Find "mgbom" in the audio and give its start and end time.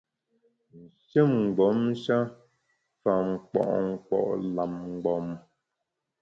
4.91-5.27